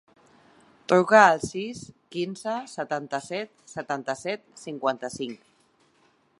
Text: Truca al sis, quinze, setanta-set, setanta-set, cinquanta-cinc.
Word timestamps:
Truca 0.93 1.19
al 1.23 1.43
sis, 1.47 1.83
quinze, 2.15 2.55
setanta-set, 2.73 3.53
setanta-set, 3.75 4.45
cinquanta-cinc. 4.67 5.49